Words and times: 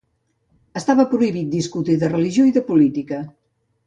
Està 0.79 0.95
prohibit 1.11 1.51
discutir 1.55 1.97
de 2.05 2.09
religió 2.13 2.47
i 2.49 2.55
de 2.57 2.65
política. 2.71 3.21